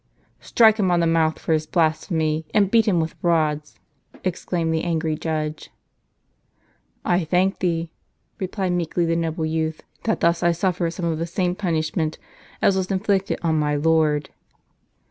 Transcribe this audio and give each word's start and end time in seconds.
t" 0.01 0.25
Strike 0.47 0.77
him 0.77 0.89
on 0.89 0.99
the 0.99 1.05
mouth 1.05 1.37
for 1.37 1.53
his 1.53 1.67
blasphemy, 1.67 2.43
and 2.55 2.71
beat 2.71 2.87
him 2.87 2.99
with 2.99 3.13
rods," 3.21 3.79
exclaimed 4.23 4.73
the 4.73 4.83
angry 4.83 5.15
judge. 5.15 5.69
"I 7.05 7.23
thank 7.23 7.59
thee," 7.59 7.91
replied 8.39 8.71
meekly 8.71 9.05
the 9.05 9.15
noble 9.15 9.45
youth, 9.45 9.83
"that 10.05 10.21
thus 10.21 10.41
I 10.41 10.53
suffer 10.53 10.89
some 10.89 11.05
of 11.05 11.19
the 11.19 11.27
same 11.27 11.53
punishment 11.53 12.17
as 12.63 12.75
was 12.75 12.89
inflicted 12.89 13.37
on 13.43 13.59
my 13.59 13.75
Lord." 13.75 14.31